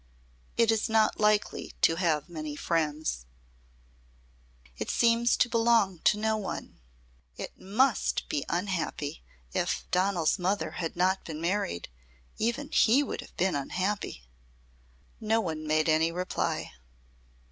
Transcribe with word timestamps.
"It 0.57 0.71
is 0.71 0.89
not 0.89 1.19
likely 1.19 1.73
to 1.83 1.95
have 1.97 2.27
many 2.27 2.55
friends." 2.55 3.27
"It 4.79 4.89
seems 4.89 5.37
to 5.37 5.47
belong 5.47 5.99
to 6.05 6.17
no 6.17 6.37
one. 6.37 6.79
It 7.37 7.59
must 7.61 8.27
be 8.27 8.43
unhappy. 8.49 9.21
If 9.53 9.85
Donal's 9.91 10.39
mother 10.39 10.71
had 10.81 10.95
not 10.95 11.23
been 11.23 11.39
married 11.39 11.87
even 12.39 12.71
he 12.71 13.03
would 13.03 13.21
have 13.21 13.37
been 13.37 13.53
unhappy." 13.55 14.25
No 15.19 15.39
one 15.39 15.67
made 15.67 15.87
any 15.87 16.11
reply. 16.11 16.71